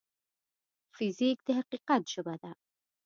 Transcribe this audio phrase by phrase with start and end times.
[0.95, 2.51] فزیک د حقیقت ژبه ده.